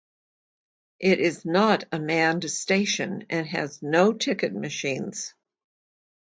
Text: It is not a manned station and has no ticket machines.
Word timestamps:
It 0.99 1.19
is 1.19 1.45
not 1.45 1.83
a 1.91 1.99
manned 1.99 2.49
station 2.49 3.27
and 3.29 3.45
has 3.45 3.83
no 3.83 4.13
ticket 4.13 4.51
machines. 4.51 5.35